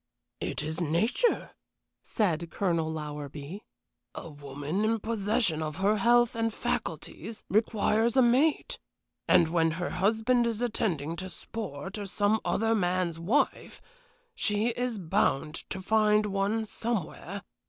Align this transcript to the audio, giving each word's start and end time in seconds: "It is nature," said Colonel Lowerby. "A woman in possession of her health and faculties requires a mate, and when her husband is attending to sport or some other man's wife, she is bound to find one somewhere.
"It 0.39 0.63
is 0.63 0.81
nature," 0.81 1.51
said 2.01 2.49
Colonel 2.49 2.91
Lowerby. 2.91 3.63
"A 4.15 4.31
woman 4.31 4.83
in 4.83 4.99
possession 4.99 5.61
of 5.61 5.75
her 5.75 5.97
health 5.97 6.33
and 6.35 6.51
faculties 6.51 7.43
requires 7.51 8.17
a 8.17 8.23
mate, 8.23 8.79
and 9.27 9.49
when 9.49 9.69
her 9.77 9.91
husband 9.91 10.47
is 10.47 10.59
attending 10.59 11.15
to 11.17 11.29
sport 11.29 11.99
or 11.99 12.07
some 12.07 12.41
other 12.43 12.73
man's 12.73 13.19
wife, 13.19 13.79
she 14.33 14.69
is 14.69 14.97
bound 14.97 15.53
to 15.69 15.79
find 15.79 16.25
one 16.25 16.65
somewhere. 16.65 17.43